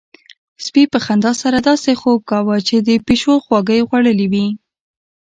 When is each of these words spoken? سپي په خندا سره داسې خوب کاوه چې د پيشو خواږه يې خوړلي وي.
سپي 0.65 0.83
په 0.93 0.99
خندا 1.05 1.31
سره 1.41 1.57
داسې 1.69 1.91
خوب 2.01 2.19
کاوه 2.31 2.55
چې 2.67 2.75
د 2.87 2.89
پيشو 3.07 3.33
خواږه 3.43 3.73
يې 3.77 3.85
خوړلي 3.89 4.27
وي. 4.31 4.47